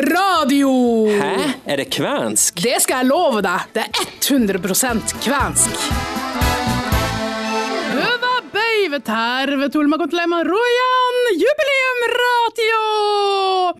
[0.00, 0.70] Radio!
[1.06, 1.36] Hæ?
[1.66, 2.54] Er det kvensk?
[2.62, 3.60] Det skal jeg love deg.
[3.74, 5.70] Det er 100% kvensk.
[7.92, 12.82] Hyvä päivä, tervetuloa kuuntelemaan Rojan jubileumratio!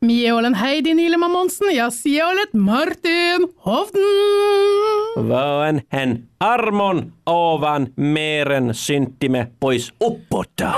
[0.03, 5.29] Mie olen Heidi Nilema Monsen ja sinä olet Martin Hovden.
[5.29, 10.73] Vaan hän armon ovan meren syntimme pois uppåtta.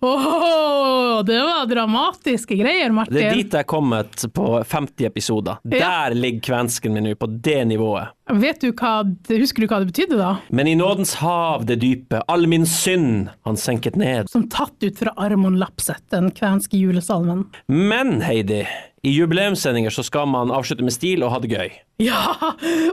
[0.00, 3.14] Åh, det var dramatiske greier, Martin.
[3.14, 5.58] Det er dit jeg er kommet på 50 episoder.
[5.64, 8.14] Der ligger kvensken min nå, på det nivået.
[8.38, 10.30] Vet du hva, Husker du hva det betydde, da?
[10.54, 14.30] Men i nådens hav det dype, all min synd han senket ned.
[14.30, 17.46] Som tatt ut fra Armon Lapset, den kvenske julesalmen.
[17.66, 18.66] Men Heidi,
[19.02, 21.70] i jubileumssendinger så skal man avslutte med stil og ha det gøy.
[21.98, 22.36] Ja,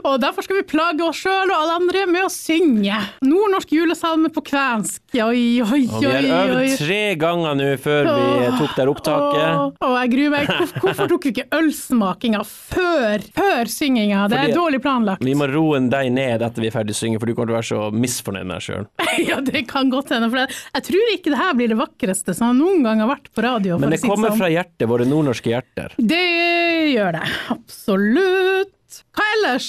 [0.02, 2.96] og derfor skal vi plage oss sjøl og alle andre med å synge.
[3.22, 4.98] Nordnorsk julesalme på kvensk.
[5.22, 6.64] Oi, oi, Og vi har oi, oi.
[6.66, 9.78] øvd tre ganger nå før vi tok der opptaket.
[9.86, 10.50] Åh, jeg gruer meg.
[10.50, 14.24] Hvorfor, hvorfor tok vi ikke ølsmakinga før, før synginga?
[14.32, 15.22] Det er Fordi- dårlig planlagt.
[15.30, 17.54] Vi må roe deg ned etter vi er ferdig å synge, for du kommer til
[17.54, 18.86] å være så misfornøyd med deg sjøl.
[19.30, 20.32] ja, det kan godt hende.
[20.34, 23.30] For jeg, jeg tror ikke det her blir det vakreste som noen gang har vært
[23.30, 23.78] på radio.
[23.78, 24.42] Men det kommer sånn.
[24.42, 25.94] fra hjertet, våre nordnorske hjerter.
[25.94, 26.24] Det
[26.90, 27.26] gjør det.
[27.54, 28.72] Absolutt.
[29.16, 29.68] Hva ellers?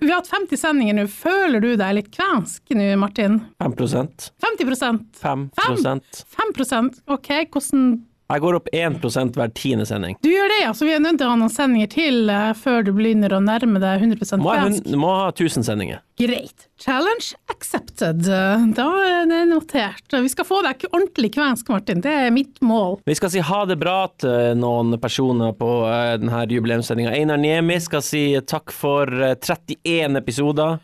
[0.00, 1.06] Vi har hatt 50 sendinger nå.
[1.10, 3.40] Føler du deg litt kvensk nå, Martin?
[3.62, 7.86] 5% 50% 5% 5% OK, hvordan
[8.32, 10.16] Jeg går opp 1% hver tiende sending.
[10.24, 10.70] Du gjør det, ja.
[10.72, 13.40] Så vi er nødt til å ha noen sendinger til eh, før du begynner å
[13.44, 14.86] nærme deg 100 Må, kvensk.
[14.88, 16.00] hun- må ha 1000 sendinger.
[16.16, 16.64] Greit.
[16.80, 18.22] Challenge accepted.
[18.24, 20.08] Da er det notert.
[20.14, 22.00] Vi skal få deg ordentlig kvensk, Martin.
[22.00, 23.00] Det er mitt mål.
[23.04, 27.12] Vi skal si ha det bra til noen personer på eh, denne jubileumssendinga.
[27.18, 30.78] Einar Niemi skal si takk for eh, 31 episoder.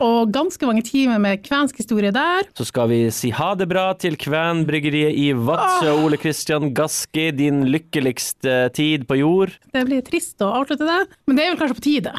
[0.00, 2.48] Og ganske mange timer med kvensk historie der.
[2.56, 5.92] Så skal vi si ha det bra til Kvenbryggeriet i Vadsø.
[6.00, 9.56] Ole Kristian Gaski, din lykkeligste tid på jord.
[9.74, 12.14] Det blir trist å avslutte det, men det er vel kanskje på tide.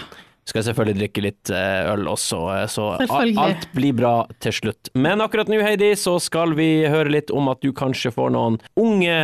[0.49, 4.89] Skal selvfølgelig drikke litt eh, øl også, eh, så alt blir bra til slutt.
[4.97, 8.57] Men akkurat nå, Heidi, så skal vi høre litt om at du kanskje får noen
[8.79, 9.17] unge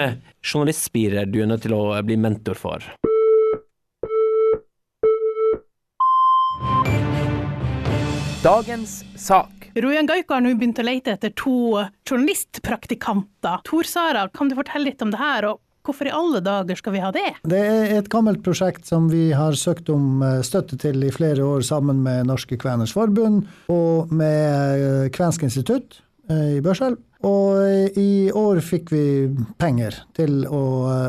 [0.45, 2.85] journalistspirer du er nødt til å eh, bli mentor for.
[8.43, 9.71] Dagens sak.
[9.75, 13.63] Rojan Gaiko har nå begynt å lete etter to journalistpraktikanter.
[13.65, 16.93] Tor Sara, kan du fortelle litt om det her, og hvorfor i alle dager skal
[16.93, 17.31] vi ha det?
[17.49, 21.45] Det er et gammelt prosjekt som vi har søkt om eh, støtte til i flere
[21.47, 27.01] år sammen med Norske Kveners Forbund og med eh, Kvensk institutt eh, i Børselv.
[27.25, 29.05] Og i år fikk vi
[29.57, 30.63] penger til å,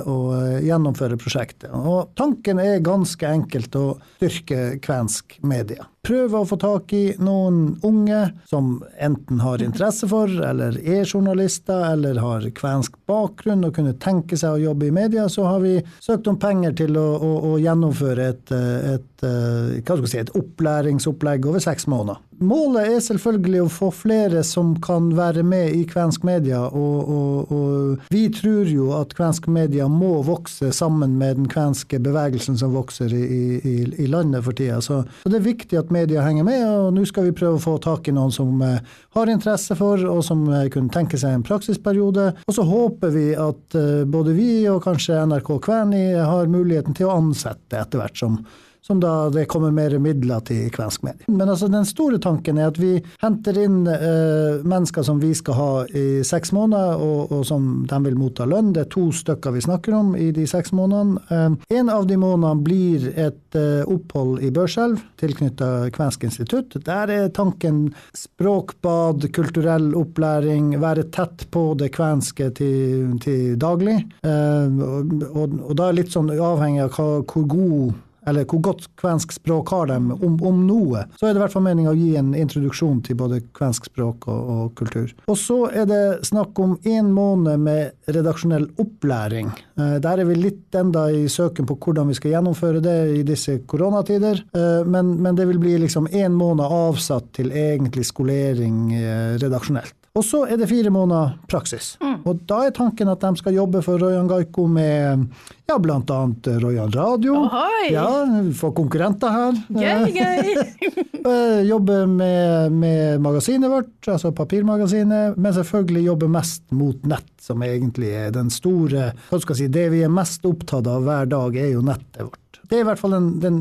[0.09, 0.17] å
[0.65, 1.69] gjennomføre prosjektet.
[1.75, 3.87] Og tanken er ganske enkelt å
[4.17, 5.89] styrke kvensk media.
[6.09, 11.83] Prøve å få tak i noen unge som enten har interesse for, eller er journalister,
[11.91, 15.75] eller har kvensk bakgrunn og kunne tenke seg å jobbe i media, så har vi
[16.01, 21.51] søkt om penger til å, å, å gjennomføre et, eh, et, eh, si, et opplæringsopplegg
[21.51, 22.23] over seks måneder.
[22.39, 27.53] Målet er selvfølgelig å få flere som kan være med i kvensk media, og, og,
[27.53, 32.75] og vi tror jo at kvensk media må vokse sammen med den kvenske bevegelsen som
[32.77, 34.81] vokser i, i, i landet for tida.
[34.85, 37.65] Så, så det er viktig at media henger med, og nå skal vi prøve å
[37.65, 38.79] få tak i noen som eh,
[39.19, 42.31] har interesse for, og som eh, kunne tenke seg en praksisperiode.
[42.47, 47.11] Og så håper vi at eh, både vi og kanskje NRK Kvæni har muligheten til
[47.11, 48.41] å ansette etter hvert som
[48.83, 51.27] som da det kommer mer midler til kvensk medie.
[51.29, 55.59] Men altså den store tanken er at vi henter inn eh, mennesker som vi skal
[55.59, 58.73] ha i seks måneder, og, og som de vil motta lønn.
[58.77, 61.21] Det er to stykker vi snakker om i de seks månedene.
[61.29, 66.79] Eh, en av de månedene blir et eh, opphold i Børselv, tilknyttet Kvensk institutt.
[66.87, 74.01] Der er tanken språkbad, kulturell opplæring, være tett på det kvenske til, til daglig.
[74.25, 74.83] Eh,
[75.29, 77.97] og, og da er litt sånn avhengig av hva, hvor god
[78.29, 81.55] eller hvor godt kvensk språk har de, om, om noe, så er det i hvert
[81.55, 85.13] fall meninga å gi en introduksjon til både kvensk språk og, og kultur.
[85.29, 89.53] Og så er det snakk om én måned med redaksjonell opplæring.
[89.79, 93.23] Eh, der er vi litt enda i søken på hvordan vi skal gjennomføre det i
[93.27, 98.93] disse koronatider, eh, men, men det vil bli liksom én måned avsatt til egentlig skolering
[98.97, 99.98] eh, redaksjonelt.
[100.19, 101.93] Og så er det fire måneder praksis.
[102.27, 105.29] Og da er tanken at de skal jobbe for Royan Gaiko med
[105.69, 107.37] ja, annet Royan Radio.
[107.45, 107.93] Ohoi!
[107.93, 108.09] Ja,
[108.57, 109.61] få konkurrenter her.
[109.69, 110.99] Gøy, gøy!
[111.19, 117.63] Eh, Jobbe med, med magasinet vårt, altså papirmagasinet, men selvfølgelig jobbe mest mot nett, som
[117.67, 121.29] egentlig er den store hva skal jeg si, Det vi er mest opptatt av hver
[121.31, 122.45] dag, er jo nettet vårt.
[122.69, 123.59] Det er i hvert fall den, den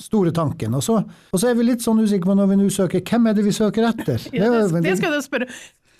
[0.00, 0.74] store tanken.
[0.76, 0.98] Og så,
[1.32, 3.44] og så er vi litt sånn usikre på når vi nå søker, hvem er det
[3.46, 4.26] vi søker etter?
[4.36, 5.48] Ja, det, det skal jeg spørre.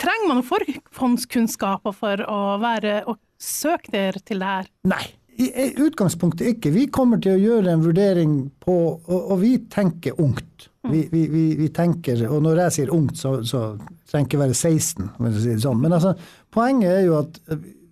[0.01, 4.71] Trenger man forhåndskunnskaper for å være og søke dere til det her?
[4.89, 5.03] Nei,
[5.41, 6.73] i utgangspunktet ikke.
[6.75, 10.69] Vi kommer til å gjøre en vurdering på Og, og vi tenker ungt.
[10.91, 13.75] Vi, vi, vi, vi, tenker, og når jeg sier ungt, så, så
[14.09, 15.83] trenger ikke være 16, for å si det sånn.
[15.83, 16.15] Men altså,
[16.55, 17.37] poenget er jo at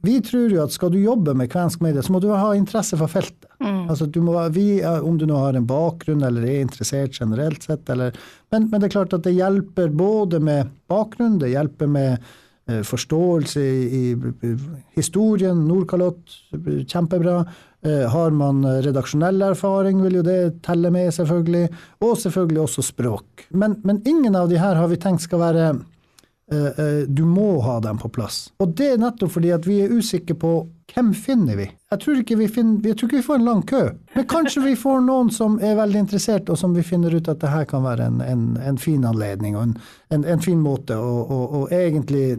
[0.06, 2.99] vi tror jo at skal du jobbe med kvensk medie, så må du ha interesse
[2.99, 3.49] for feltet.
[3.59, 3.89] Mm.
[3.91, 7.89] Altså, du må, vi, om du nå har en bakgrunn eller er interessert generelt sett,
[7.91, 8.15] eller,
[8.53, 12.12] men, men, det er klart at det hjelper både med bakgrunn, det hjelper med
[12.71, 14.53] eh, forståelse i, i,
[14.99, 15.67] historien.
[15.67, 16.39] Nordkalott,
[16.87, 17.43] kjempebra.
[17.87, 21.69] Eh, har man redaksjonell erfaring, vil jo det telle med, selvfølgelig.
[22.03, 23.47] Og selvfølgelig også språk.
[23.50, 25.98] Men, men ingen av de her har vi tenkt skal være eh, eh,
[26.49, 28.49] du må ha dem på plass.
[28.62, 30.53] Og det er nettopp fordi at vi er usikre på
[30.94, 31.69] hvem finner vi?
[31.90, 33.82] Jeg tror vi, finner, jeg tror ikke vi får en lang kø.
[34.14, 37.40] Men kanskje vi får noen som er veldig interessert, og som vi finner ut at
[37.40, 41.64] det her kan være en, en, en fin anledning og en, en fin måte å
[41.73, 42.37] egentlig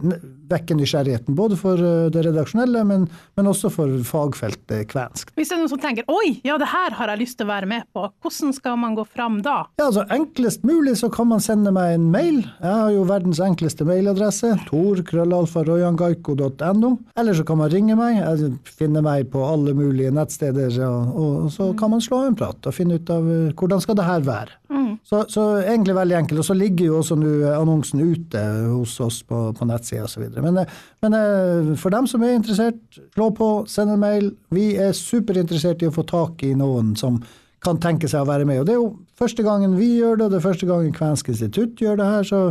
[0.50, 1.34] vekke nysgjerrigheten.
[1.38, 3.08] Både for eh, det redaksjonelle, men,
[3.38, 5.30] men, også for fagfeltet kvensk.
[5.38, 7.52] Hvis det er noen som tenker oi, ja det her har jeg lyst til å
[7.52, 9.58] være med på, hvordan skal man gå fram da?
[9.80, 12.38] Ja, altså Enklest mulig så kan man sende meg en mail.
[12.60, 14.48] Jeg har jo verdens enkleste mailadresse.
[14.68, 16.90] tor.krøllalfa.rojangaiko.no.
[17.20, 18.12] Eller så kan man ringe meg.
[18.18, 18.26] Jeg
[18.64, 22.76] finner meg på alle mulige nettsteder, og, og så kan man slå en prat og
[22.76, 24.56] finne ut av eh, hvordan skal det her være.
[24.70, 24.92] Mm.
[25.04, 26.42] Så, så, egentlig veldig enkelt.
[26.42, 30.26] Og så ligger jo også nå annonsen ute hos oss på, på nettsida osv.
[30.36, 32.80] Men, eh, men eh, for dem som er interessert,
[33.14, 34.32] slå på, send en mail.
[34.54, 37.20] Vi er superinteressert i å få tak i noen som
[37.64, 38.62] kan tenke seg å være med.
[38.62, 41.28] Og Det er jo første gangen vi gjør det, og det er første gangen Kvensk
[41.32, 42.28] institutt gjør det her.
[42.28, 42.44] Så,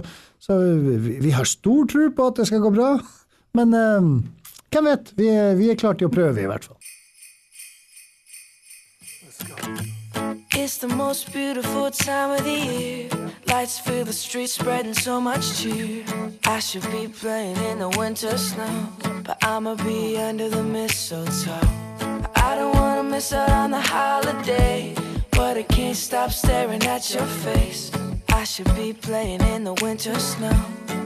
[0.44, 2.92] så vi, vi, har stor tro på at det skal gå bra.
[3.58, 3.74] Men
[4.72, 5.14] hvem vet?
[5.18, 6.78] Vi er, vi er klare til å prøve, i hvert fall.
[10.54, 13.10] It's the most beautiful time of the year.
[13.48, 16.04] Lights fill the streets, spreading so much cheer.
[16.46, 18.90] I should be playing in the winter snow,
[19.24, 21.68] but I'ma be under the mistletoe.
[22.36, 24.94] I don't wanna miss out on the holiday,
[25.32, 27.92] but I can't stop staring at your face.
[28.30, 30.58] I should be playing in the winter snow,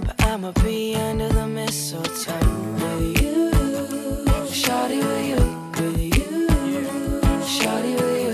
[0.06, 2.64] but I'ma be under the mistletoe
[3.00, 3.33] you,
[4.64, 5.42] shawty with you,
[5.78, 6.48] with you,
[7.56, 8.34] shawty with you.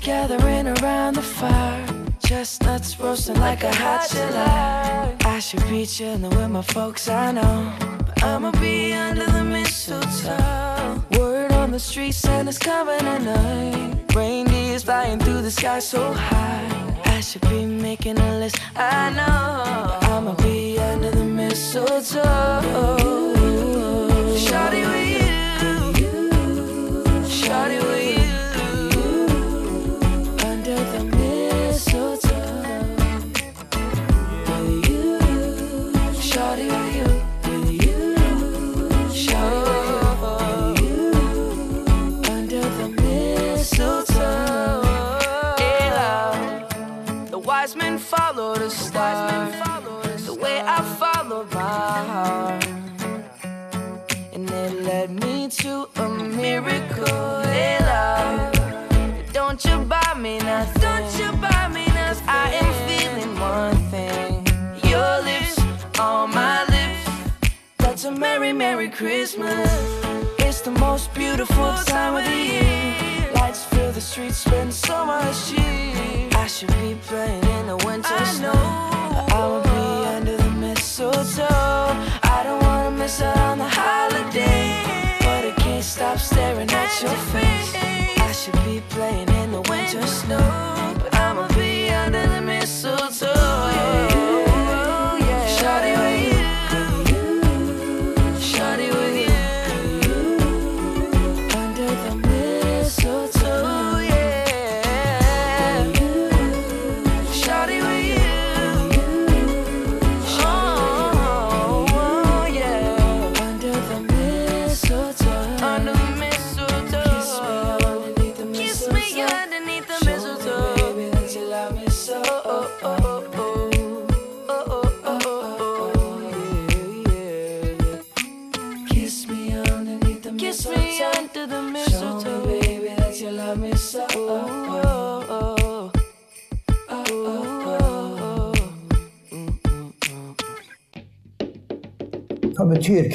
[0.00, 1.86] gathering around the fire.
[2.26, 5.16] Chestnuts roasting like a hot July.
[5.24, 7.72] I should be chilling with my folks, I know.
[8.06, 11.02] But I'ma be under the mistletoe.
[11.18, 14.14] Word on the street, Santa's coming at night.
[14.14, 16.79] Reindeer's flying through the sky so high.
[17.04, 19.98] I should be making a list, I know.
[20.00, 22.20] But I'ma be under the mistletoe.
[24.44, 25.19] Shawty with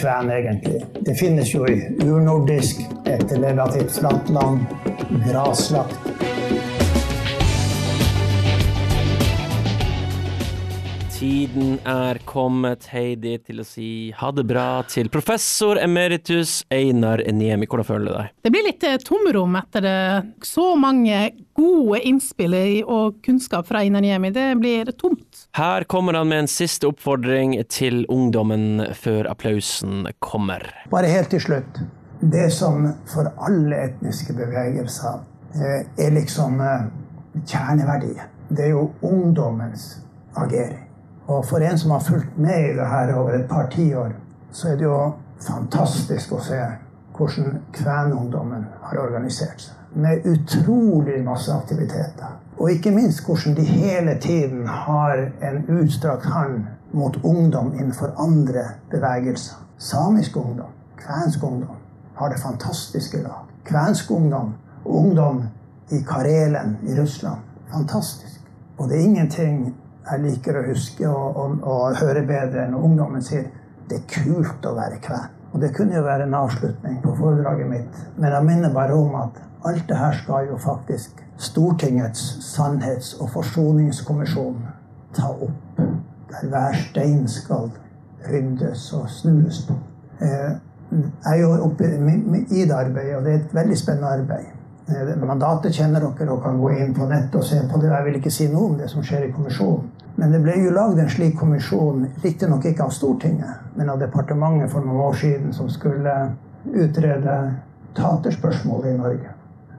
[0.05, 0.85] kven egentlig?
[1.00, 4.59] Det finnes jo i urnordisk, et relativt flatt land,
[5.25, 5.97] graslagt.
[11.15, 17.69] Tiden er kommet, Heidi, til å si ha det bra til professor emeritus Einar Niemi.
[17.72, 18.34] Hvordan føler du deg?
[18.43, 19.93] Det blir litt eh, tomrom etter det.
[20.43, 21.22] Så mange
[21.55, 24.34] gode innspill og kunnskap fra Einar Niemi.
[24.36, 25.45] Det blir tomt.
[25.55, 30.67] Her kommer han med en siste oppfordring til ungdommen før applausen kommer.
[30.91, 31.79] Bare helt til slutt.
[32.19, 35.24] Det som for alle etniske bevegelser
[35.55, 36.60] eh, er liksom
[37.39, 39.93] kjerneverdien, det er jo ungdommens
[40.36, 40.85] agering.
[41.27, 44.12] Og for en som har fulgt med i det her over et par tiår,
[44.51, 45.00] så er det jo
[45.41, 46.60] fantastisk å se
[47.17, 49.74] hvordan kvenungdommen har organisert seg.
[49.96, 52.36] Med utrolig masse aktiviteter.
[52.58, 58.63] Og ikke minst hvordan de hele tiden har en utstrakt hånd mot ungdom innenfor andre
[58.91, 59.58] bevegelser.
[59.77, 61.79] Samisk ungdom, kvensk ungdom
[62.15, 63.48] har det fantastiske lag.
[63.65, 64.53] Kvensk ungdom
[64.86, 65.44] og ungdom
[65.91, 67.41] i Karelen i Russland.
[67.72, 68.41] Fantastisk.
[68.77, 73.24] Og det er ingenting jeg liker å huske og, og, og høre bedre når ungdommen
[73.25, 73.47] sier
[73.89, 75.31] det er kult å være kven.
[75.53, 79.13] Og det kunne jo være en avslutning på foredraget mitt, men jeg minner bare om
[79.21, 82.21] at alt det her skal jo faktisk Stortingets
[82.55, 84.62] sannhets- og forsoningskommisjon
[85.15, 85.81] ta opp.
[86.31, 87.71] Der hver stein skal
[88.29, 89.75] ryddes og snues på.
[90.21, 90.55] Eh,
[91.25, 94.45] Jeg er jo oppe i det arbeidet, og det er et veldig spennende arbeid.
[94.88, 97.89] Eh, Mandatet kjenner dere og kan gå inn på nett og se på det.
[97.89, 99.89] Jeg vil ikke si noe om det som skjer i kommisjonen.
[100.15, 104.72] Men det ble jo lagd en slik kommisjon, riktignok ikke av Stortinget, men av departementet
[104.72, 106.13] for noen år siden, som skulle
[106.72, 107.36] utrede
[107.98, 109.34] taterspørsmålet i Norge.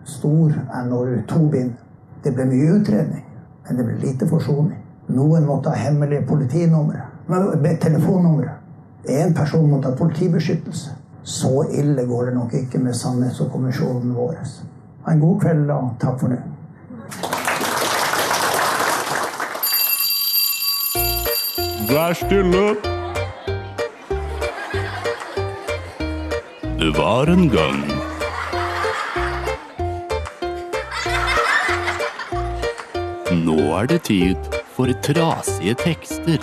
[0.04, 0.52] Stor
[0.88, 1.72] NOU, to bind.
[2.24, 3.24] Det ble mye utredning,
[3.64, 4.76] men det ble lite forsoning.
[5.16, 7.06] Noen måtte ha hemmelige politinumre,
[7.80, 8.52] telefonnumre.
[9.06, 10.90] Én person måtte ha politibeskyttelse.
[11.22, 14.36] Så ille går det nok ikke med Sannhets- og kommisjonen vår.
[15.06, 16.38] Ha en god kveld, og takk for nå.
[21.86, 22.64] Vær stille.
[26.80, 27.82] Det var en gang
[33.44, 36.42] Nå er det tid for trasige tekster.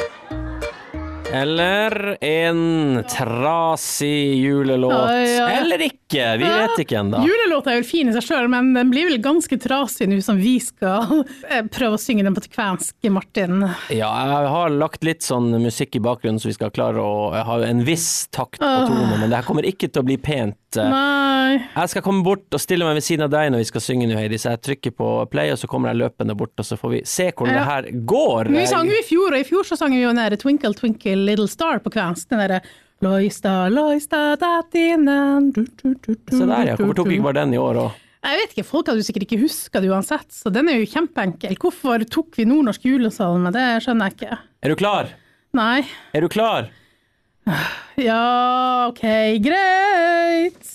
[1.34, 4.94] Eller en trasig julelåt.
[4.94, 5.52] Oi, oi.
[5.58, 7.22] Eller ikke, vi vet ikke ennå.
[7.28, 10.38] Julelåta er vel fin i seg sjøl, men den blir vel ganske trasig nå som
[10.40, 13.64] vi skal eh, prøve å synge den på kvensk, Martin.
[13.94, 17.60] Ja, jeg har lagt litt sånn musikk i bakgrunnen, så vi skal klare å ha
[17.68, 20.58] en viss takt på tonen, men det her kommer ikke til å bli pent.
[20.74, 23.84] Nei Jeg skal komme bort og stille meg ved siden av deg når vi skal
[23.86, 26.66] synge nå, Heidi, så jeg trykker på play, og så kommer jeg løpende bort, og
[26.66, 27.60] så får vi se hvordan Ja.
[27.60, 28.50] det her går.
[28.56, 30.74] Vi sang jo i fjor, og i fjor så sang vi jo den derre Twinkle
[30.78, 32.30] Twinkle Little Star på kvensk.
[32.34, 32.62] Den derre
[33.02, 36.76] Loista, loista, datinen Se der, ja.
[36.78, 38.00] Hvorfor tok vi ikke bare den i år òg?
[38.24, 40.88] Jeg vet ikke, folk hadde jo sikkert ikke huska det uansett, så den er jo
[40.88, 41.58] kjempeenkel.
[41.60, 44.38] Hvorfor tok vi nordnorsk julesalme, det skjønner jeg ikke.
[44.64, 45.12] Er du klar?
[45.60, 45.82] Nei.
[46.16, 46.70] Er du klar?
[48.00, 49.04] Ja, ok,
[49.44, 50.72] greit.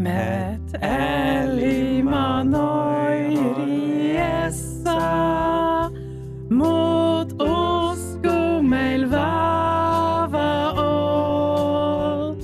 [0.00, 2.42] Met elima
[3.56, 4.96] Riesa
[6.48, 12.36] mot oskomeil vava ol.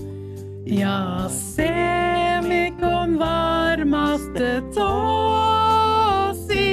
[0.66, 6.68] Ja, semikon varmaste tåsi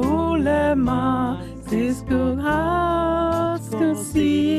[0.00, 1.36] olema
[1.68, 4.54] siskog haskon sie.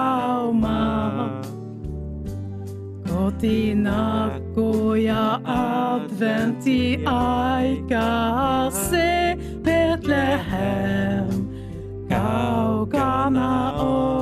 [3.08, 11.48] Kotinakkoja adventi aika se Betlehem
[12.10, 14.17] kaukana on.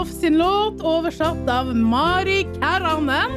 [0.00, 3.30] Hoff sin låt, oversatt av Mari Kärranen.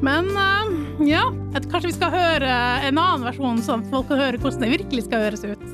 [0.00, 0.72] Men uh,
[1.04, 1.20] ja,
[1.52, 2.52] kanskje vi skal høre
[2.88, 5.66] en annen versjon, sånn at folk kan høre hvordan det virkelig skal høres ut.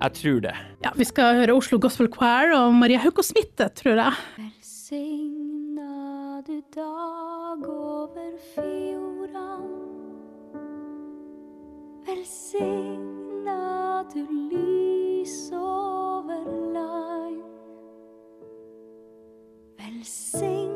[0.00, 0.56] Jeg tror det.
[0.82, 4.18] Ja, Vi skal høre Oslo Gospel Choir og Maria Hauko Smitte, tror jeg.
[4.40, 9.68] Velsigna du dag over fjordan.
[12.10, 13.62] Velsigna
[14.10, 16.42] du lys over
[16.74, 17.15] land.
[19.86, 20.75] Velsigna de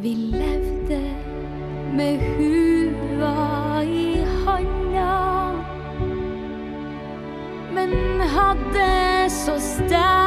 [0.00, 1.00] Vi levde
[1.96, 5.52] med hua i handa,
[7.74, 10.21] men hadde så sterk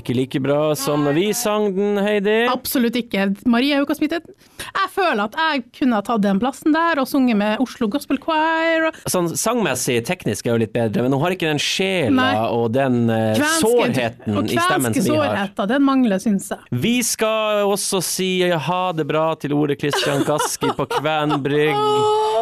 [0.00, 2.36] Ikke like bra som når vi sang den, Heidi.
[2.50, 3.28] Absolutt ikke.
[3.50, 4.26] Marie er jo ikke smittet.
[4.60, 8.18] Jeg føler at jeg kunne ha tatt den plassen der og sunget med Oslo Gospel
[8.22, 8.88] Choir.
[9.10, 12.48] Sånn sangmessig, teknisk er jo litt bedre, men hun har ikke den sjela Nei.
[12.48, 15.28] og den eh, Kvenske- sårheten og i stemmen som vi har.
[15.30, 16.58] sårheter, den mangler, syns jeg.
[16.86, 21.76] Vi skal også si ha det bra til Ole Kristian Gaski på Kvenbrygg.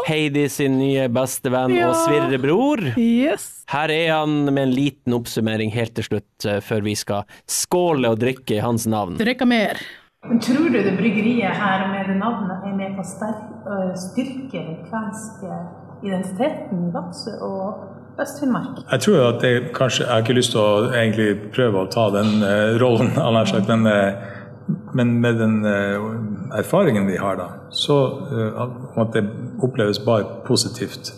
[0.09, 1.91] Heidi sin nye bestevenn Ja.
[1.91, 2.93] og svirrebror.
[2.97, 3.58] Yes.
[3.69, 8.09] Her er han med en liten oppsummering helt til slutt, eh, før vi skal skåle
[8.15, 9.19] og drikke i hans navn.
[9.21, 9.81] Drikke mer.
[10.29, 13.29] Men tror du det bryggeriet her med det navnet er med på å
[13.75, 15.61] øh, styrke den kvenske
[16.03, 18.81] identiteten i Vadsø og Øst-Finnmark?
[18.91, 22.09] Jeg tror at det kanskje, Jeg har ikke lyst til å egentlig prøve å ta
[22.17, 27.49] den uh, rollen, har sagt, men, uh, men med den uh, erfaringen vi har da,
[27.71, 27.99] så
[28.33, 28.67] uh,
[28.99, 29.23] at det
[29.63, 31.13] oppleves bare positivt.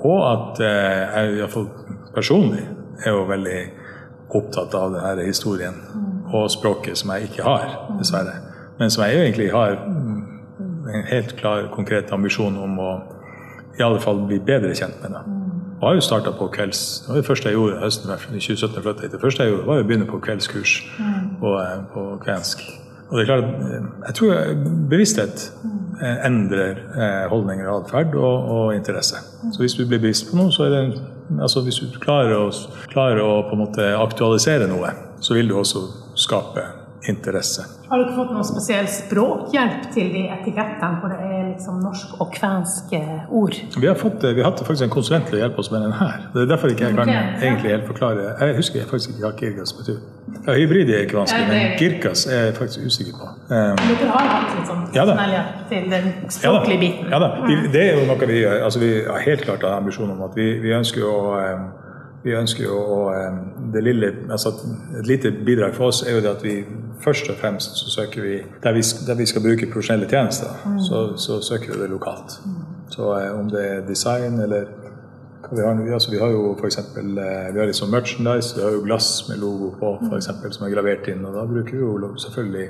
[0.00, 1.68] Og at eh, jeg iallfall
[2.14, 2.64] personlig
[3.04, 3.60] er jo veldig
[4.36, 5.76] opptatt av denne historien
[6.30, 8.36] og språket som jeg ikke har, dessverre.
[8.78, 10.20] Men som jeg egentlig har mm,
[10.94, 12.90] en helt klar, konkret ambisjon om å
[13.78, 15.16] i alle fall bli bedre kjent med.
[15.16, 15.38] det.
[15.80, 18.82] har jo starta på kvelds Det det første jeg gjorde høsten i 2017.
[18.82, 19.12] flyttet hit.
[19.12, 20.74] Det første jeg gjorde, var å begynne på kveldskurs
[21.40, 22.64] på, eh, på kvensk.
[23.08, 24.34] Og det er klart, eh, Jeg tror
[24.90, 25.52] bevissthet
[26.26, 29.20] endrer eh, holdninger og atferd og, og interesse.
[29.52, 30.84] Så hvis du blir bevisst på noe, så er det
[31.38, 32.48] altså Hvis du klarer å,
[32.90, 34.90] klarer å på en måte aktualisere noe,
[35.22, 35.84] så vil du også
[36.18, 36.64] skape
[37.08, 37.64] interesse.
[37.88, 42.30] Har dere fått noen spesiell språkhjelp til de etikettene hvor det er liksom norsk og
[42.34, 42.92] kvensk
[43.30, 43.56] ord?
[43.80, 45.94] Vi har, fått, vi har hatt faktisk en konsulent til å hjelpe oss med den
[45.96, 46.26] her.
[46.34, 49.72] Det er derfor ikke jeg kan egentlig helt forklare Jeg husker faktisk ikke hva kirkas
[49.80, 49.98] betyr.
[50.46, 53.26] Ja, hybrid er ikke vanskelig, men kirkas er jeg faktisk usikker på.
[53.50, 57.10] Um, Dere har hatt litt sånn Ja hjelp til den språklige biten?
[57.10, 57.32] Ja da.
[57.48, 58.44] Vi- Det er jo noe vi.
[58.46, 61.58] Altså, vi har helt klart ambisjon om at vi, vi ønsker å eh,
[62.24, 63.36] vi ønsker jo å eh,
[63.72, 64.50] det lille, altså
[65.00, 66.64] Et lite bidrag for oss er jo det at vi
[67.00, 70.52] først og fremst så søker vi Der vi, der vi skal bruke profesjonelle tjenester,
[70.88, 72.40] så, så søker vi det lokalt.
[72.92, 74.66] Så eh, om det er design eller
[75.50, 78.52] hva vi har, nå- altså, vi har jo for eksempel, eh, vi har sånn merchandise,
[78.58, 81.24] vi har jo glass med logo på for eksempel, som er gravert inn.
[81.24, 82.68] og Da bruker vi jo selvfølgelig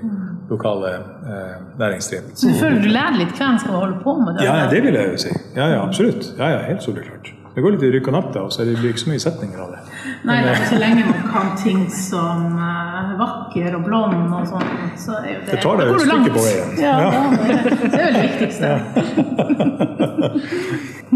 [0.48, 2.36] lokale eh, næringsdrivende.
[2.38, 4.46] Så du føler du lærer litt kvensk en skal holde på med det?
[4.46, 5.34] Ja, det vil jeg jo si.
[5.58, 6.30] Ja, ja, absolutt.
[6.38, 7.34] Ja, ja, helt soleklart.
[7.54, 9.58] Det går litt i rykk og napp, og så det blir ikke så mye setninger
[9.58, 9.80] av det.
[10.28, 14.68] Nei, det er så lenge man kan ting som uh, vakker og blond og sånn,
[15.00, 16.70] så er jo det Det tar deg et stykke på veien.
[16.78, 17.08] Ja, Ja.
[17.16, 17.22] ja.
[17.40, 18.68] det, det er jo det viktigste.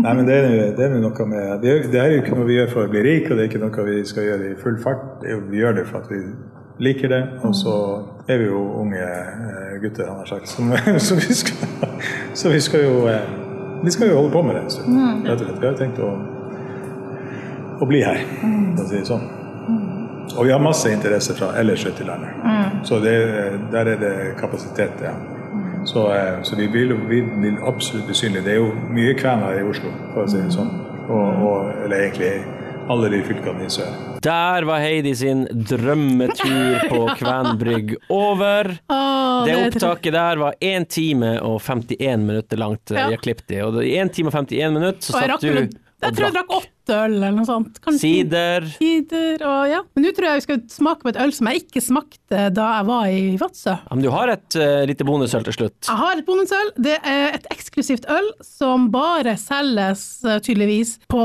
[0.04, 2.46] Nei, men det er, det er noe med det, er, det er jo ikke noe
[2.48, 4.58] vi gjør for å bli rik, og det er ikke noe vi skal gjøre i
[4.58, 5.22] full fart.
[5.22, 6.18] Vi gjør det for at vi
[6.82, 10.74] liker det, og så er vi jo unge eh, gutter, han har sagt, som,
[11.06, 11.54] så, vi skal,
[12.34, 13.22] så vi skal jo eh,
[13.84, 14.98] vi skal jo holde på med det en stund.
[15.24, 15.60] rett og slett.
[15.60, 16.10] Vi har jo tenkt å,
[17.80, 19.26] å bli her, for å si det sånn.
[20.34, 22.30] Og vi har masse interesse fra ellers ute i landet.
[22.88, 23.14] Så det,
[23.72, 25.14] der er det kapasitet, ja.
[25.84, 28.44] Så, eh, så vi, vil, vi vil absolutt bli synlige.
[28.44, 30.70] Det er jo mye kvener i Oslo, for å si det sånn.
[31.04, 32.30] Og, og, eller egentlig
[32.90, 33.92] alle de fylkene i sør.
[34.24, 38.74] Der var Heidi sin drømmetur på Kvenbrygg over.
[38.88, 42.90] Åh, Det opptaket der var 1 time og 51 minutter langt.
[42.90, 43.08] eh, Ja.
[43.14, 43.62] Jeg klippet det.
[43.64, 46.50] Og i 1 time og 51 minutter så Og satt du Jeg tror jeg drakk
[46.52, 46.70] åtte
[47.00, 47.78] øl eller noe sånt.
[47.80, 48.64] Kanskje sider.
[48.76, 49.78] sider og ja.
[49.96, 52.66] Men nå tror jeg vi skal smake på et øl som jeg ikke smakte da
[52.76, 53.70] jeg var i Vadsø.
[53.72, 55.88] Ja, men du har et uh, lite bonusøl til slutt.
[55.88, 56.74] Jeg har et bonusøl.
[56.76, 61.24] Det er et eksklusivt øl som bare selges uh, tydeligvis på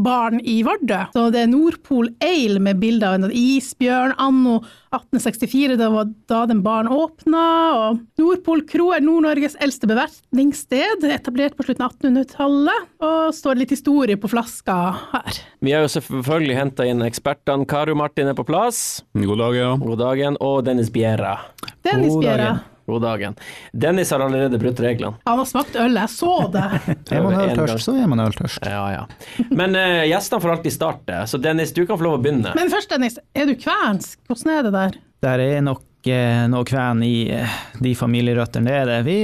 [0.00, 1.04] Nordpol-baren i Vardø.
[1.12, 4.60] Så det er Nordpol Ale med bilde av en isbjørn anno
[4.90, 7.42] 1864, det var da den baren åpna.
[7.76, 12.88] Og Nordpol kro er Nord-Norges eldste bevertningssted, etablert på slutten av 1800-tallet.
[13.04, 14.78] Og står litt historie på flaska
[15.12, 15.44] her.
[15.60, 17.68] Vi har jo selvfølgelig henta inn ekspertene.
[17.68, 19.04] Karo Martin er på plass.
[19.14, 19.70] God dag, ja.
[19.80, 20.40] God dagen.
[20.40, 21.38] Og Dennis Bjerra.
[21.86, 22.60] Dennis God dagen.
[22.90, 23.36] God dagen.
[23.72, 25.20] Dennis har allerede brutt reglene.
[25.28, 26.66] Han har smakt øl, jeg så det.
[27.16, 28.66] Er man øltørst, så er man øltørst.
[28.66, 29.44] Ja, ja.
[29.50, 32.54] Men uh, gjestene får alltid starte, så Dennis, du kan få lov å begynne.
[32.58, 34.18] Men først, Dennis, er du kvensk?
[34.30, 34.98] Hvordan er det der?
[35.20, 38.98] Der er nok eh, noe kven i eh, de familierøttene, det er det.
[39.08, 39.16] Vi,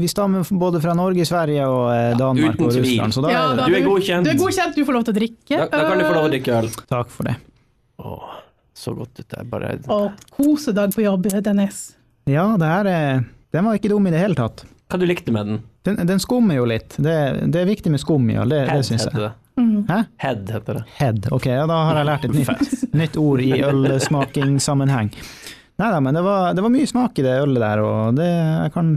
[0.00, 2.80] vi stammer både fra Norge, Sverige og eh, Danmark ja, og.
[2.80, 4.26] Russland, så da Ja, er da det Du er godkjent.
[4.26, 5.60] Du er godkjent, du får lov til å drikke.
[5.60, 6.72] Da, da kan du få lov til å drikke øl.
[6.90, 7.36] Takk for det.
[8.02, 8.40] Åh,
[8.76, 9.28] så godt ut.
[9.30, 11.95] der, bare Og kosedag på jobb, Dennis.
[12.26, 14.64] Ja, det her er, den var ikke dum i det hele tatt.
[14.90, 15.58] Hva du likte med den?
[15.86, 16.96] Den, den skummer jo litt.
[16.98, 17.14] Det,
[17.54, 18.42] det er viktig med skum, ja.
[18.46, 19.30] Det, det Head syns heter jeg.
[19.30, 19.86] det.
[19.88, 19.98] Hæ?
[20.24, 20.82] Head heter det.
[20.98, 21.28] Head.
[21.32, 25.12] Ok, ja, da har jeg lært et nytt, nytt ord i ølsmakingssammenheng.
[25.76, 28.26] Nei da, men det var, det var mye smak i det ølet der, og det,
[28.26, 28.90] jeg kan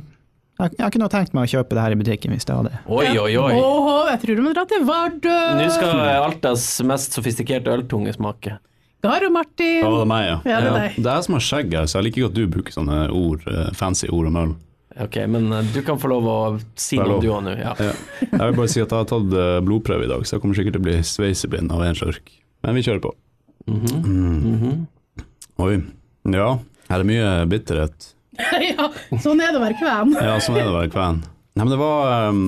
[0.60, 2.82] jeg, jeg kunne ha tenkt meg å kjøpe det her i butikken hvis det hadde.
[2.92, 3.52] Oi, oi, oi.
[3.56, 5.36] Åh, jeg tror du må dra til Vardø.
[5.60, 8.58] Nå skal Altas mest sofistikerte øltunge smake.
[9.04, 9.78] Garo Martin.
[9.80, 10.40] Ja, det er meg, ja.
[10.44, 10.96] Ja, det er.
[10.98, 12.98] Det er jeg som har skjegg her, så jeg liker ikke at du bruker sånne
[13.16, 14.52] ord, eh, fancy ord om øl.
[15.00, 16.40] Ok, men eh, du kan få lov å
[16.80, 17.54] si noe du òg nå.
[17.56, 17.76] Ja.
[17.80, 17.94] Ja.
[18.26, 20.60] Jeg vil bare si at jeg har tatt eh, blodprøve i dag, så jeg kommer
[20.60, 22.34] sikkert til å bli sveiseblind av en slurk.
[22.68, 23.14] Men vi kjører på.
[23.70, 24.88] Mm.
[25.64, 25.76] Oi.
[26.34, 26.50] Ja,
[26.90, 28.12] her er mye bitterhet.
[28.72, 30.18] ja, sånn er det å være kven.
[30.20, 31.24] Ja, sånn er det å være kven.
[31.56, 32.44] Nei, men det var um,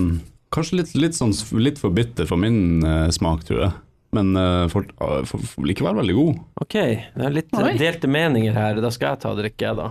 [0.52, 3.74] kanskje litt, litt, sånn, litt for bitter for min uh, smak, tror jeg.
[4.16, 6.40] Men uh, for, uh, for, for, likevel veldig god.
[6.66, 7.78] Ok, det er litt Oi.
[7.80, 8.82] delte meninger her.
[8.84, 9.88] Da skal jeg ta og drikke, jeg, da.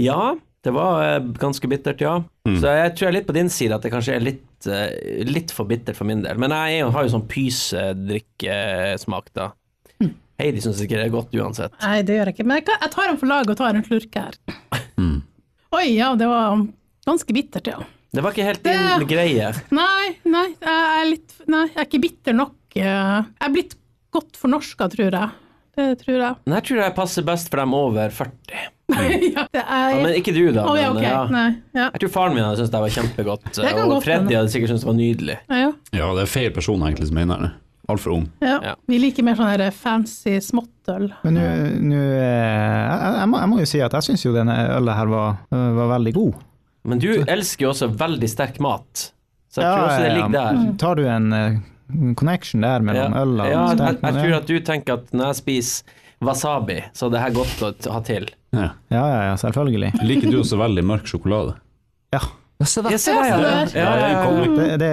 [0.00, 0.22] Ja,
[0.64, 2.14] det var uh, ganske bittert, ja.
[2.48, 4.90] Så jeg tror jeg er litt på din side, at det kanskje er litt, eh,
[5.28, 6.36] litt for bittert for min del.
[6.40, 9.46] Men jeg har jo sånn pysedrikkesmak, da.
[10.40, 11.74] Heidi syns ikke det er godt uansett.
[11.84, 12.46] Nei, det gjør jeg ikke.
[12.48, 14.34] Men jeg, kan, jeg tar den for laget og tar en slurk her.
[15.72, 16.64] Oi, ja, det var
[17.06, 17.78] ganske bittert, ja.
[18.12, 19.52] Det var ikke helt din Det- greie.
[19.72, 22.52] Nei, nei, jeg er litt Nei, jeg er ikke bitter nok.
[22.76, 23.74] eh, Jeg er blitt
[24.12, 25.30] godt fornorska, tror jeg.
[25.74, 26.36] Det tror jeg.
[26.44, 28.36] Den her tror jeg passer best for dem over 40.
[28.92, 30.66] ja, det er Ja, men ikke du, da.
[30.68, 31.22] Oh, ja, men, ja.
[31.32, 31.46] Nei.
[31.74, 31.86] Ja.
[31.94, 34.68] Jeg tror faren min hadde syntes det var kjempegodt, Det og godt Freddy hadde sikkert
[34.74, 35.38] syntes det var nydelig.
[35.48, 35.72] Ja, ja.
[35.96, 37.52] Ja, det er feil person egentlig som mener det.
[37.88, 38.28] Altfor ung.
[38.44, 38.58] ja.
[38.62, 38.74] Ja.
[38.86, 41.08] Vi liker mer sånn her fancy småttøl.
[41.24, 41.40] Men nå
[41.96, 45.06] eh, jeg, jeg, må, jeg må jo si at jeg syns jo denne ølet her
[45.10, 46.34] var, var veldig god.
[46.88, 49.08] Men du elsker jo også veldig sterk mat,
[49.52, 50.60] så jeg tror også det ligger der.
[50.82, 51.58] Tar du en eh,
[52.18, 54.08] connection der mellom øl og ja, sterk mat?
[54.16, 57.86] jeg tror at du tenker at når jeg spiser wasabi, så er det her godt
[57.86, 58.28] å ha til.
[58.54, 58.68] Ja.
[58.92, 59.92] Ja, ja, ja, selvfølgelig.
[60.06, 61.56] Liker du også veldig mørk sjokolade?
[62.14, 62.22] Ja.
[62.62, 62.98] Ja, se der, ja.
[63.02, 63.72] se der.
[63.74, 64.42] Ja, ja, ja.
[64.54, 64.90] Det, det,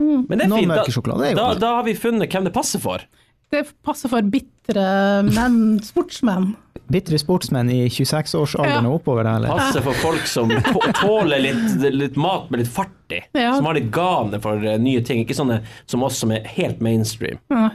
[0.00, 0.72] Men det er fint.
[0.74, 3.04] Da, sjokolade er jo da, da har vi funnet hvem det passer for.
[3.50, 4.86] Det passer for bitre
[5.26, 6.52] menn, sportsmenn.
[6.90, 8.88] Bitre sportsmenn i 26-årsalderen Ja.
[8.90, 9.48] og oppover eller?
[9.54, 10.50] Passer for folk som
[11.02, 13.20] tåler litt, litt mat med litt fart i.
[13.38, 13.52] Ja.
[13.56, 15.22] Som har litt gane for eh, nye ting.
[15.22, 17.38] Ikke sånne som oss som er helt mainstream.
[17.52, 17.68] Ja.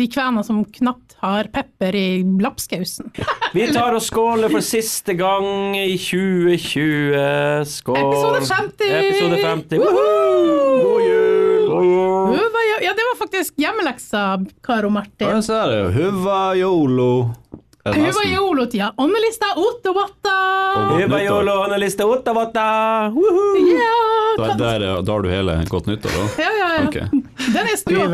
[0.00, 3.10] Vi kvener som knapt har pepper i lapskausen.
[3.56, 7.64] Vi tar og skåler for siste gang i 2020.
[7.68, 7.98] Skål.
[7.98, 8.92] Episode 50!
[9.00, 9.82] Episode 50.
[9.82, 10.78] Woohoo!
[10.84, 11.66] God jul!
[12.30, 14.22] Huva, ja, ja, det var faktisk hjemmeleksa,
[14.64, 15.28] Karo Martin.
[15.28, 17.10] Ja, så er det Huva yolo.
[17.84, 18.32] Nesten?
[18.32, 18.92] jolot, ja.
[18.96, 20.30] Åndelista Ottowatta!
[20.96, 22.60] Hyvä joulu, onnellista uutta vuotta!
[22.60, 26.42] Ja, Da, der, da har du hele Godt nyttår, da?
[26.42, 26.74] ja, ja.
[26.74, 26.88] ja.
[26.88, 27.08] Okay.
[27.54, 28.04] Den er stua.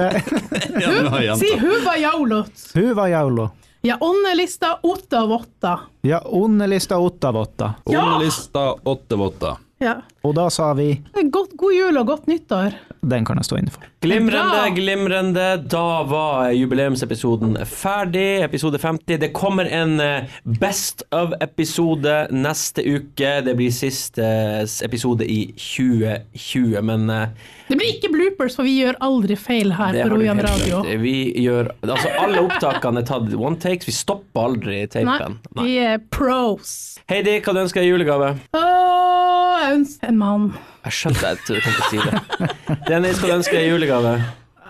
[0.83, 2.53] Ja, nå har jeg Si Ja huva jolot.
[2.75, 3.49] Huva jaulo.
[3.83, 5.79] Ja, åndelista Ottowatta.
[6.03, 7.73] Ja, onnelista ottavotta.
[7.85, 9.57] Onnelista åtte votter.
[9.83, 9.99] Ja.
[10.25, 10.95] Og da sa vi
[11.31, 12.73] God, god jul og godt nyttår.
[13.07, 13.85] den kan jeg stå inne for.
[14.03, 15.45] Glimrende, glimrende.
[15.71, 18.43] Da var jubileumsepisoden ferdig.
[18.43, 19.19] Episode 50.
[19.23, 23.35] Det kommer en eh, Best of-episode neste uke.
[23.47, 27.29] Det blir siste eh, episode i 2020, men eh,
[27.69, 30.83] Det blir ikke bloopers, for vi gjør aldri feil her på Rojan Radio.
[31.03, 33.87] Vi gjør Altså, alle opptakene er tatt one takes.
[33.89, 35.39] Vi stopper aldri tapen.
[35.55, 35.67] Nei.
[35.69, 36.75] vi er pros.
[37.11, 38.33] Heidi, hva du ønsker deg i julegave?
[38.57, 39.16] Åh,
[39.63, 40.49] jeg ønsker en mann.
[40.87, 42.51] Jeg skjønte at du kom til å si det.
[42.89, 44.13] Dennis, hva skal ønske deg i julegave?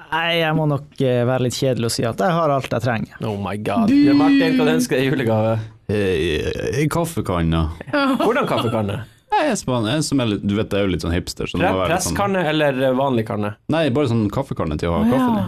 [0.07, 2.85] Nei, jeg må nok eh, være litt kjedelig og si at jeg har alt jeg
[2.85, 3.19] trenger.
[3.27, 3.91] Oh my god.
[3.91, 4.13] Du...
[4.17, 5.57] Martin, hva du ønsker deg i julegave?
[5.91, 7.67] Ei kaffekanne.
[8.23, 9.03] Hvordan kaffekanne?
[9.37, 11.51] Jeg er spann- som er litt, du vet, jeg er jo litt sånn hipster.
[11.51, 13.57] Så sånn, Presskanne eller vanlig kanne?
[13.73, 15.47] nei, bare sånn kaffekanne til å ha kaffen i.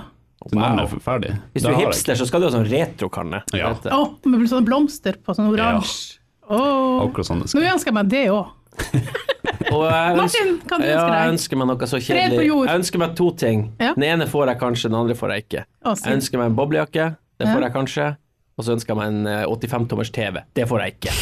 [0.49, 0.79] Så Wow.
[0.81, 1.33] er ferdig.
[1.53, 3.43] Hvis du er hipster, så skal du ha sånn retrokanne.
[3.53, 3.73] Ja.
[3.93, 6.19] Oh, med sånne blomster på sånn oransje.
[6.49, 8.47] Åh, Akkurat sånn det Nå ønsker jeg meg det òg.
[9.75, 12.47] Og jeg ønsker, Martin, hva du ja, ønsker jeg ønsker meg noe så kjedelig.
[12.49, 13.67] Jeg ønsker meg to ting.
[13.83, 13.91] Ja.
[13.99, 15.65] Den ene får jeg kanskje, den andre får jeg ikke.
[15.85, 17.11] Å, Jeg ønsker meg en boblejakke.
[17.39, 17.53] Det Ja.
[17.55, 18.07] får jeg kanskje.
[18.59, 20.41] Og så ønsker jeg meg en eh, 85-tommers TV.
[20.59, 21.13] Det får jeg ikke.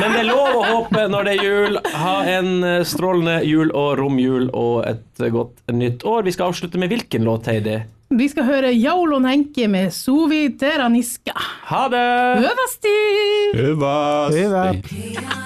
[0.00, 1.76] Men det er lov å håpe når det er jul.
[1.92, 6.24] Ha en eh, strålende jul og romjul og et eh, godt nytt år.
[6.24, 7.82] Vi skal avslutte med hvilken låt, Heidi?
[8.16, 11.34] Vi skal høre Jaulon Henke med Sovi Teraniska.
[11.68, 12.06] Ha det!
[12.48, 12.96] Øvasti!
[13.66, 14.46] Øvasti!
[14.46, 15.45] Hyvä.